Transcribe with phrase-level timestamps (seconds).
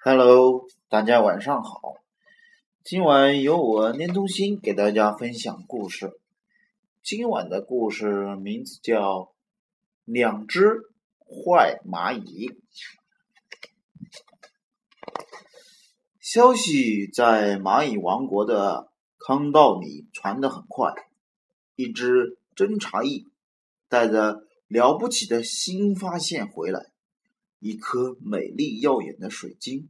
[0.00, 1.94] Hello，大家晚上好。
[2.84, 6.12] 今晚由我念中心给大家分享故事。
[7.02, 9.02] 今晚的故事名字叫
[10.04, 10.82] 《两只
[11.26, 12.46] 坏蚂蚁》。
[16.20, 20.92] 消息在蚂蚁王国的坑道里传得很快。
[21.74, 23.26] 一只侦察蚁
[23.88, 26.92] 带着了不起的新发现回来。
[27.60, 29.88] 一颗美丽耀眼的水晶，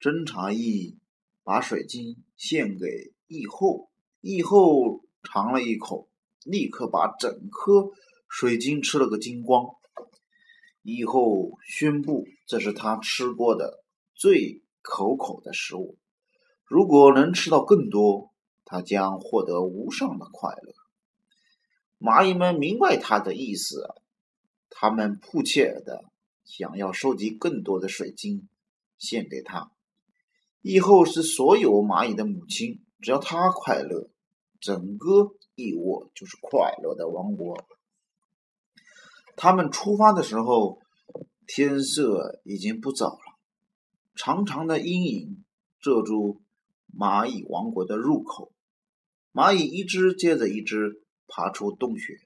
[0.00, 0.98] 侦察蚁
[1.44, 3.88] 把水晶献给翼后，
[4.20, 6.08] 翼后尝了一口，
[6.44, 7.92] 立刻把整颗
[8.28, 9.64] 水晶吃了个精光。
[10.82, 15.98] 蚁后宣布，这是他吃过的最可口的食物，
[16.64, 18.32] 如果能吃到更多，
[18.64, 20.74] 他将获得无上的快乐。
[22.00, 23.86] 蚂蚁们明白他的意思，
[24.68, 26.04] 他们迫切的。
[26.46, 28.48] 想要收集更多的水晶，
[28.96, 29.72] 献给他。
[30.62, 34.08] 以后是所有蚂蚁的母亲，只要它快乐，
[34.60, 37.66] 整个蚁窝就是快乐的王国。
[39.36, 40.80] 他们出发的时候，
[41.46, 43.38] 天色已经不早了，
[44.14, 45.44] 长长的阴影
[45.80, 46.40] 遮住
[46.96, 48.52] 蚂蚁王国的入口。
[49.32, 52.20] 蚂蚁一只接着一只爬出洞穴，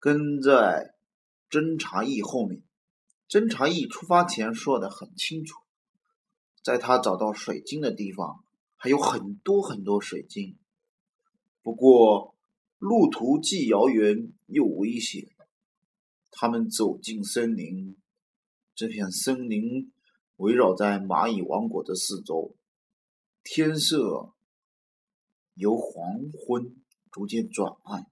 [0.00, 0.94] 跟在
[1.48, 2.62] 侦察蚁后面。
[3.32, 5.58] 侦察一出发前说的很清楚，
[6.62, 8.44] 在他找到水晶的地方
[8.76, 10.58] 还有很多很多水晶。
[11.62, 12.36] 不过
[12.76, 15.30] 路途既遥远又危险。
[16.30, 17.96] 他们走进森林，
[18.74, 19.90] 这片森林
[20.36, 22.54] 围绕在蚂蚁王国的四周。
[23.42, 24.34] 天色
[25.54, 26.04] 由黄
[26.38, 26.76] 昏
[27.10, 28.06] 逐渐转暗，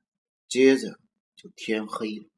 [0.48, 0.98] 接着
[1.36, 2.30] 就天黑了。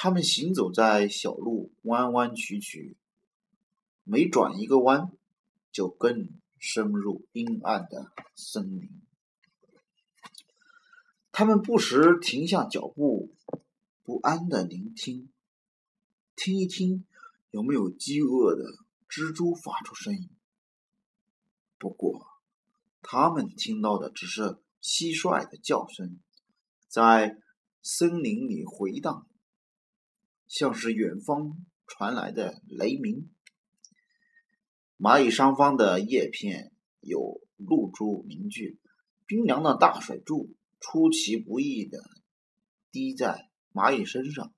[0.00, 2.96] 他们行走在小路，弯弯曲曲，
[4.04, 5.10] 每转一个弯，
[5.72, 8.88] 就更深入阴暗的森林。
[11.32, 13.34] 他们不时停下脚步，
[14.04, 15.28] 不安的聆听，
[16.36, 17.04] 听一听
[17.50, 18.78] 有没有饥饿的
[19.08, 20.30] 蜘蛛发出声音。
[21.76, 22.24] 不过，
[23.02, 26.20] 他们听到的只是蟋蟀的叫声，
[26.86, 27.36] 在
[27.82, 29.26] 森林里回荡。
[30.48, 33.30] 像是远方传来的雷鸣。
[34.98, 38.80] 蚂蚁上方的叶片有露珠凝聚，
[39.26, 40.50] 冰凉的大水柱
[40.80, 42.00] 出其不意的
[42.90, 44.52] 滴在蚂蚁身上。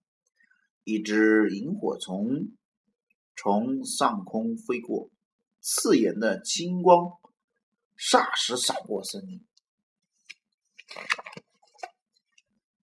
[0.84, 2.56] 一只萤火虫
[3.36, 5.10] 从上空飞过，
[5.60, 7.18] 刺眼的金光
[7.98, 9.44] 霎时闪过森林。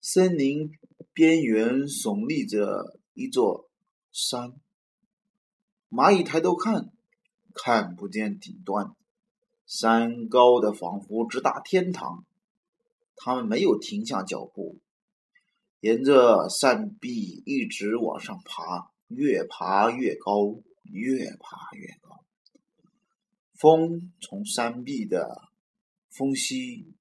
[0.01, 0.71] 森林。
[1.19, 3.69] 边缘耸立着一座
[4.09, 4.53] 山，
[5.89, 6.93] 蚂蚁抬头看，
[7.53, 8.95] 看不见顶端，
[9.65, 12.23] 山高的仿佛直达天堂。
[13.17, 14.79] 他们没有停下脚步，
[15.81, 22.23] 沿着山壁一直往上爬，越爬越高，越爬越高。
[23.55, 25.49] 风从山壁的
[26.11, 26.93] 缝隙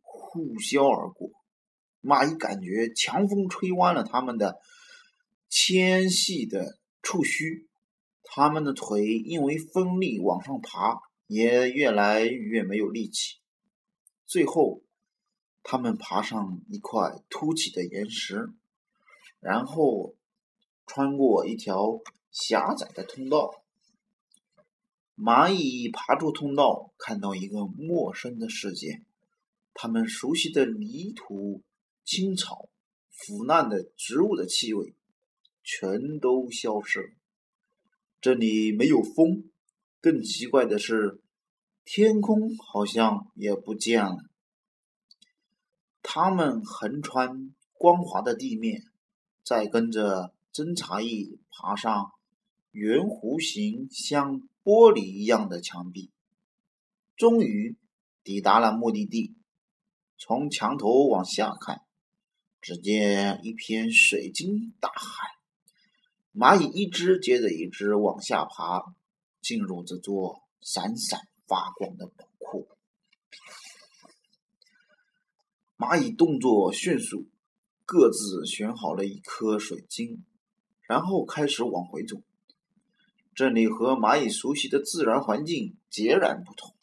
[0.00, 1.30] 呼啸而过。
[2.06, 4.60] 蚂蚁感觉强风吹弯了它们的
[5.48, 7.66] 纤细的触须，
[8.22, 13.38] 它们的腿因为风力往上爬也越来越没有力气。
[14.24, 14.82] 最后，
[15.64, 18.52] 它们爬上一块凸起的岩石，
[19.40, 20.14] 然后
[20.86, 22.00] 穿过一条
[22.30, 23.50] 狭窄的通道。
[25.16, 29.02] 蚂蚁爬出通道，看到一个陌生的世界，
[29.74, 31.64] 它们熟悉的泥土。
[32.06, 32.68] 青草、
[33.10, 34.94] 腐烂的植物的气味
[35.64, 37.10] 全都消失了。
[38.20, 39.50] 这里没有风，
[40.00, 41.20] 更奇怪的是，
[41.84, 44.18] 天空好像也不见了。
[46.00, 48.82] 他们横穿光滑的地面，
[49.42, 52.12] 再跟着侦察翼爬上
[52.70, 56.12] 圆弧形、像玻璃一样的墙壁，
[57.16, 57.76] 终于
[58.22, 59.34] 抵达了目的地。
[60.16, 61.82] 从墙头往下看。
[62.66, 65.36] 只见一片水晶大海，
[66.34, 68.92] 蚂蚁一只接着一只往下爬，
[69.40, 72.66] 进入这座闪闪发光的宝库。
[75.76, 77.28] 蚂蚁动作迅速，
[77.84, 80.24] 各自选好了一颗水晶，
[80.88, 82.16] 然后开始往回走。
[83.36, 86.74] 这里和蚂蚁熟悉的自然环境截然不同，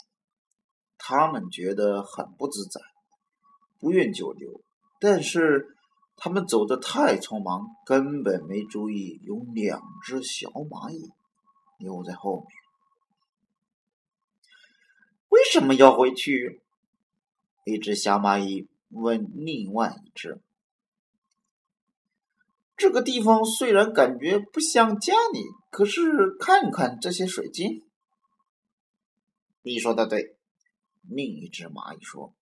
[0.97, 2.79] 他们觉得很不自在，
[3.79, 4.62] 不愿久留。
[5.03, 5.75] 但是
[6.15, 11.11] 他们走得太匆忙，根本没注意有两只小蚂蚁
[11.77, 12.47] 留在后面。
[15.27, 16.61] 为什么要回去？
[17.65, 20.39] 一只小蚂蚁问另外一只
[22.77, 27.85] ：“这个地方虽然感觉不像家里，可是看看这些水晶。”
[29.63, 30.38] 你说的对，
[31.01, 32.33] 另一只蚂蚁说：“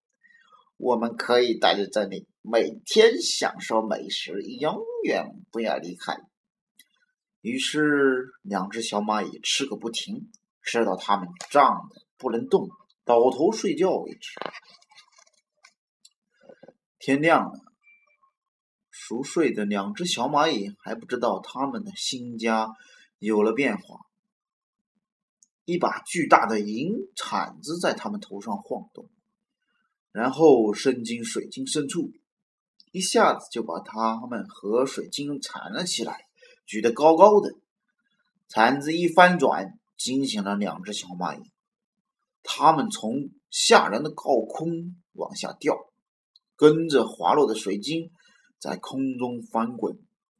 [0.78, 6.18] 我们可以待在这里，每天享受美食，永远不要离开。”
[7.42, 12.70] 于是，两只小蚂蚁吃个不停，吃到它们胀得不能动，
[13.04, 14.40] 倒头睡觉为止。
[17.00, 17.60] 天亮了，
[18.92, 22.70] 熟睡的两只小蚂蚁还不知道他们的新家
[23.18, 24.02] 有了变化。
[25.66, 29.10] 一把巨大的银铲子在他们头上晃动，
[30.12, 32.12] 然后伸进水晶深处，
[32.92, 36.26] 一下子就把它们和水晶缠了起来，
[36.66, 37.56] 举得高高的。
[38.48, 41.52] 铲子一翻转，惊醒了两只小蚂蚁，
[42.44, 45.78] 它们从吓人的高空往下掉，
[46.56, 48.12] 跟着滑落的水晶
[48.60, 49.98] 在空中翻滚，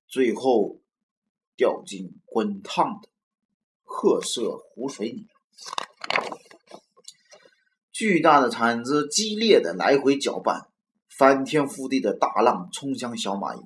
[0.08, 0.82] 最后
[1.56, 3.10] 掉进滚烫的。
[3.84, 5.28] 褐色湖水里，
[7.92, 10.71] 巨大的铲子激烈的来回搅拌，
[11.22, 13.64] 翻天覆地的大浪冲向小蚂蚁，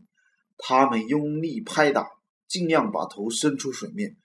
[0.57, 2.09] 它们用力拍打，
[2.49, 4.17] 尽量把头伸出水面，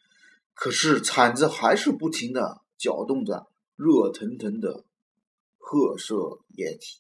[0.53, 3.47] 可是铲子还是不停的搅动着
[3.77, 4.85] 热腾腾的
[5.59, 6.99] 褐色液体。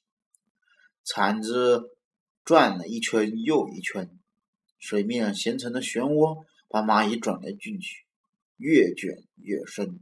[1.03, 1.97] 铲子
[2.44, 4.17] 转了一圈又一圈，
[4.79, 8.06] 水面形成的漩涡把蚂蚁转来进去。
[8.56, 9.99] 越卷越深，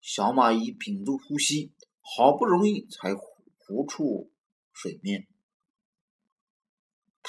[0.00, 1.70] 小蚂蚁屏住呼吸，
[2.00, 4.32] 好不容易才浮出
[4.72, 5.28] 水面。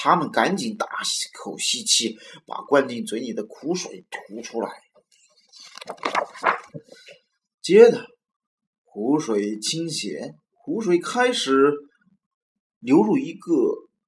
[0.03, 0.87] 他们赶紧大
[1.31, 2.17] 口吸气，
[2.47, 4.81] 把灌进嘴里的苦水吐出来。
[7.61, 8.07] 接着，
[8.83, 11.71] 湖水倾斜，湖水开始
[12.79, 13.51] 流入一个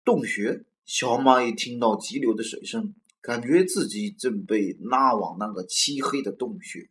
[0.04, 0.66] 洞穴。
[0.84, 2.96] 小蚂蚁听到急流的水声。
[3.22, 6.90] 感觉自己正被拉往那个漆黑的洞穴。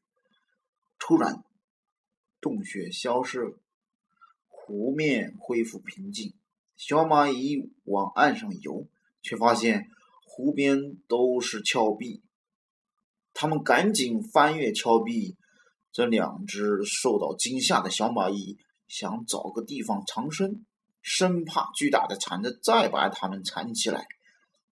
[1.01, 1.43] 突然，
[2.41, 3.59] 洞穴消失了，
[4.47, 6.35] 湖面恢复平静。
[6.85, 8.89] 小蚂蚁往岸上游，
[9.23, 9.89] 却发现
[10.27, 12.25] 湖边都是峭壁。
[13.33, 15.37] 他们赶紧翻越峭壁。
[15.93, 18.59] 这两只受到惊吓的小蚂蚁
[18.89, 20.67] 想找个地方藏身，
[21.03, 24.09] 生怕巨大的铲子再把它们缠起来。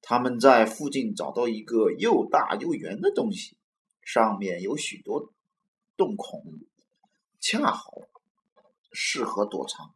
[0.03, 3.57] 他们在附近找到一个又大又圆的东西，
[4.03, 5.33] 上面有许多
[5.97, 6.43] 洞孔，
[7.39, 7.93] 恰好
[8.93, 9.95] 适合躲藏。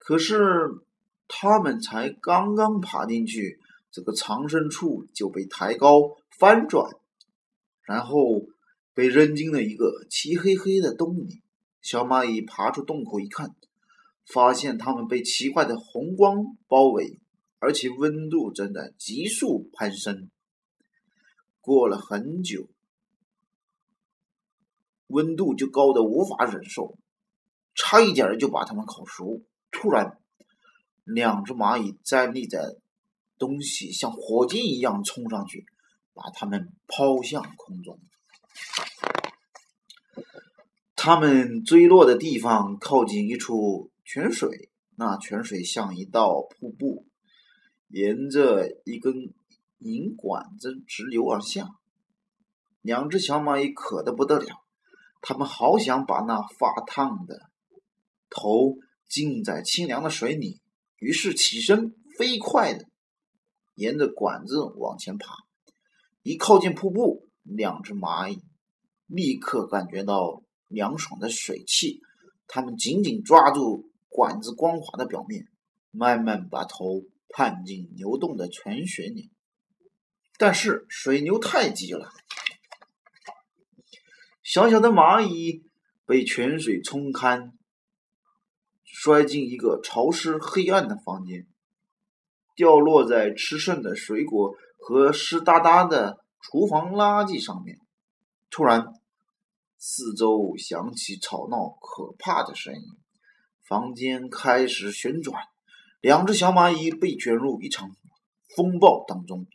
[0.00, 0.68] 可是
[1.28, 3.60] 他们才刚刚爬进去，
[3.92, 6.90] 这个藏身处就被抬高、翻转，
[7.84, 8.16] 然后
[8.92, 11.42] 被扔进了一个漆黑黑的洞里。
[11.80, 13.54] 小蚂蚁爬出洞口一看。
[14.32, 17.18] 发现它们被奇怪的红光包围，
[17.58, 20.30] 而且温度正在急速攀升。
[21.60, 22.68] 过了很久，
[25.08, 26.96] 温度就高的无法忍受，
[27.74, 29.42] 差一点就把它们烤熟。
[29.70, 30.18] 突然，
[31.04, 32.76] 两只蚂蚁站立在
[33.38, 35.64] 东西像火箭一样冲上去，
[36.12, 37.98] 把它们抛向空中。
[40.96, 43.90] 它们坠落的地方靠近一处。
[44.02, 47.06] 泉水，那泉水像一道瀑布，
[47.86, 49.14] 沿着一根
[49.78, 51.68] 银管子直流而下。
[52.80, 54.46] 两只小蚂蚁渴得不得了，
[55.22, 57.38] 它们好想把那发烫的
[58.30, 58.74] 头
[59.10, 60.62] 浸在清凉的水里，
[60.96, 62.86] 于是起身，飞快的
[63.74, 65.34] 沿着管子往前爬。
[66.22, 68.42] 一靠近瀑布，两只蚂蚁
[69.06, 72.00] 立刻感觉到凉爽的水汽，
[72.46, 73.90] 它们紧紧抓住。
[74.12, 75.46] 管子光滑的表面，
[75.92, 79.30] 慢慢把头探进流动的泉水里，
[80.36, 82.10] 但是水流太急了，
[84.42, 85.62] 小小的蚂蚁
[86.06, 87.52] 被泉水冲干，
[89.02, 91.46] 摔进一个潮湿黑暗的房间，
[92.54, 97.78] 掉落在吃剩的水果和湿哒哒的厨房垃圾上面。
[98.50, 98.92] 突然，
[99.78, 102.82] 四周响起吵闹可怕的声音。
[103.66, 105.44] 房间开始旋转，
[106.02, 107.96] 两只小蚂蚁被卷入一场
[108.54, 109.46] 风暴当中，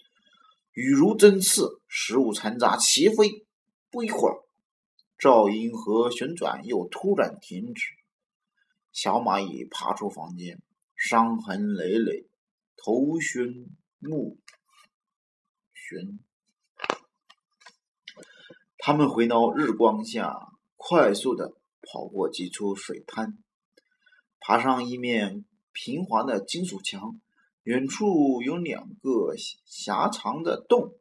[0.74, 3.46] 雨如针刺，食物残渣齐飞。
[3.92, 4.42] 不一会儿，
[5.20, 7.92] 噪音和旋转又突然停止。
[8.96, 10.62] 小蚂蚁爬出房间，
[10.96, 12.30] 伤痕累累，
[12.78, 14.38] 头晕目
[15.76, 16.18] 眩。
[18.78, 20.48] 他们回到日光下，
[20.78, 23.38] 快速的跑过几处水滩，
[24.40, 27.20] 爬上一面平滑的金属墙。
[27.64, 29.36] 远处有两个
[29.66, 30.94] 狭长的洞，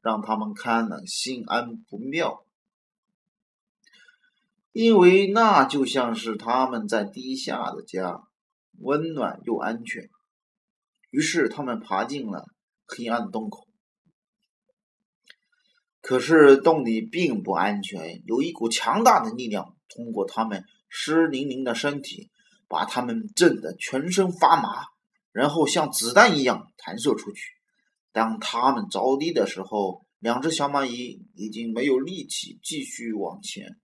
[0.00, 2.44] 让他们看了心安不妙。
[4.72, 8.22] 因为那就像是他们在地下的家，
[8.78, 10.08] 温暖又安全。
[11.10, 12.46] 于是他们爬进了
[12.86, 13.66] 黑暗的洞口。
[16.00, 22.30] 可是洞里并不安全，有一股强大的力量通过他们湿淋淋的身体，
[22.68, 24.86] 把他们震得全身发麻，
[25.32, 27.42] 然后像子弹一样弹射出去。
[28.12, 33.79] 当他们着地的时候，两只小蚂蚁已经没有力气继续往前。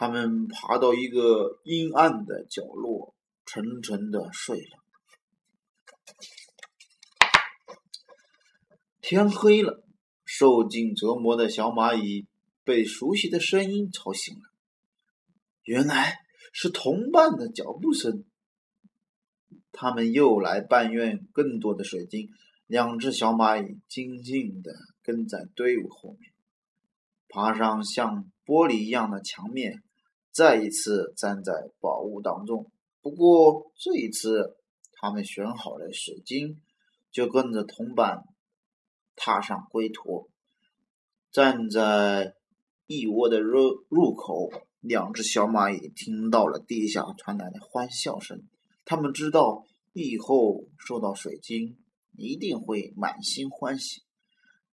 [0.00, 3.14] 他们爬到一个阴暗的角落，
[3.44, 4.78] 沉沉的睡了。
[9.02, 9.84] 天黑了，
[10.24, 12.26] 受尽折磨的小蚂蚁
[12.64, 14.40] 被熟悉的声音吵醒了。
[15.64, 16.16] 原来
[16.54, 18.24] 是同伴的脚步声。
[19.70, 22.30] 他们又来抱怨更多的水晶。
[22.66, 26.32] 两只小蚂蚁静静的跟在队伍后面，
[27.28, 29.82] 爬上像玻璃一样的墙面。
[30.32, 32.70] 再一次站在宝物当中，
[33.02, 34.56] 不过这一次
[34.92, 36.60] 他们选好了水晶，
[37.10, 38.24] 就跟着同伴
[39.16, 40.30] 踏上归途。
[41.32, 42.34] 站在
[42.86, 48.42] 蚁窝的入入口，两只小蚂蚁听到了地下传来的欢笑声。
[48.84, 51.78] 他们知道以后收到水晶
[52.16, 54.02] 一定会满心欢喜。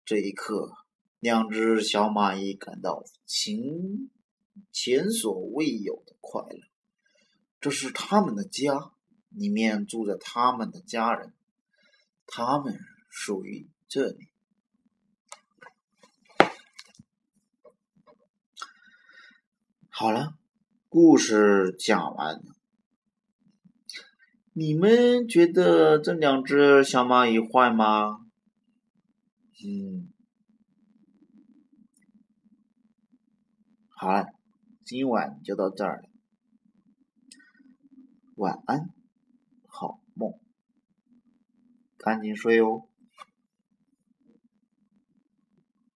[0.05, 0.71] 这一刻，
[1.19, 4.11] 两只小蚂蚁感到情。
[4.71, 6.59] 前所未有的快乐，
[7.59, 8.91] 这是他们的家，
[9.29, 11.33] 里面住着他们的家人，
[12.25, 14.29] 他们属于这里。
[19.89, 20.37] 好了，
[20.89, 22.43] 故事讲完了。
[24.53, 28.19] 你们觉得这两只小蚂蚁坏吗？
[29.65, 30.11] 嗯，
[33.89, 34.36] 好了。
[34.87, 36.09] 今晚就到这儿了，
[38.35, 38.89] 晚安，
[39.67, 40.39] 好梦，
[41.97, 42.86] 赶紧睡哦。